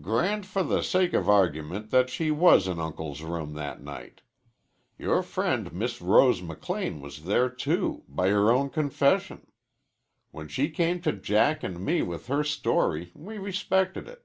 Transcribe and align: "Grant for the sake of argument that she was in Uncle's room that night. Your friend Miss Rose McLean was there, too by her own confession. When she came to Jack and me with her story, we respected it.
"Grant 0.00 0.46
for 0.46 0.62
the 0.62 0.82
sake 0.82 1.14
of 1.14 1.28
argument 1.28 1.90
that 1.90 2.08
she 2.08 2.30
was 2.30 2.68
in 2.68 2.78
Uncle's 2.78 3.22
room 3.22 3.54
that 3.54 3.82
night. 3.82 4.22
Your 4.98 5.20
friend 5.20 5.72
Miss 5.72 6.00
Rose 6.00 6.40
McLean 6.40 7.00
was 7.00 7.24
there, 7.24 7.48
too 7.50 8.04
by 8.06 8.28
her 8.28 8.52
own 8.52 8.70
confession. 8.70 9.48
When 10.30 10.46
she 10.46 10.70
came 10.70 11.00
to 11.00 11.12
Jack 11.12 11.64
and 11.64 11.84
me 11.84 12.02
with 12.02 12.28
her 12.28 12.44
story, 12.44 13.10
we 13.16 13.36
respected 13.38 14.06
it. 14.06 14.24